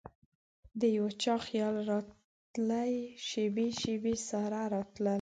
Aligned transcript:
دیو 0.79 1.05
چا 1.21 1.35
خیال 1.45 1.75
راتلي 1.89 2.95
شیبې 3.27 3.67
،شیبې 3.81 4.13
سارا 4.27 4.63
راتلله 4.75 5.09